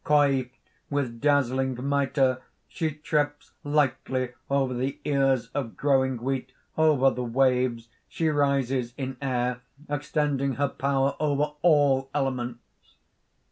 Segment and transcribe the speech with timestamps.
[0.03, 0.57] Coiffed
[0.89, 7.87] with dazzling mitre, she trips lightly over the ears of growing wheat, over the waves;
[8.07, 12.95] she rises in air, extending her power over all elements.